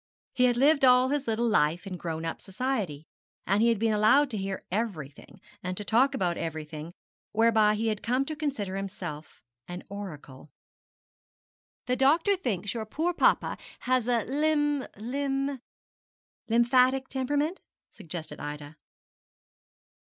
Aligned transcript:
He 0.33 0.45
had 0.45 0.57
lived 0.57 0.83
all 0.83 1.09
his 1.09 1.27
little 1.27 1.47
life 1.47 1.85
in 1.85 1.95
grown 1.95 2.25
up 2.25 2.41
society, 2.41 3.05
and 3.45 3.61
had 3.61 3.77
been 3.77 3.93
allowed 3.93 4.31
to 4.31 4.37
hear 4.37 4.63
everything, 4.71 5.39
and 5.61 5.77
to 5.77 5.85
talk 5.85 6.15
about 6.15 6.39
everything, 6.39 6.91
whereby 7.33 7.75
he 7.75 7.89
had 7.89 8.01
come 8.01 8.25
to 8.25 8.35
consider 8.35 8.75
himself 8.75 9.43
an 9.67 9.83
oracle. 9.89 10.49
'The 11.85 11.97
doctor 11.97 12.35
thinks 12.35 12.73
your 12.73 12.87
poor 12.87 13.13
papa 13.13 13.59
has 13.81 14.07
a 14.07 14.23
lym 14.25 14.87
lym' 14.97 15.61
'Lymphatic 16.49 17.07
temperament?' 17.07 17.61
suggested 17.91 18.39
Ida. 18.39 18.77